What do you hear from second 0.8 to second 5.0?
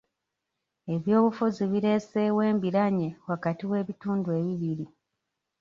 Ebyobufuzi bireesewo embiranye wakati w'ebitundu ebibiri.